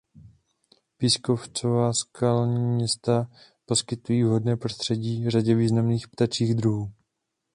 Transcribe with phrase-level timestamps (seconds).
[0.97, 3.31] Pískovcová skalní města
[3.65, 6.91] poskytují vhodné prostředí řadě významných ptačích druhů.